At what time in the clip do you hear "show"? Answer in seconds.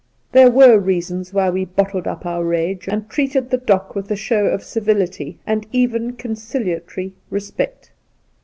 4.15-4.47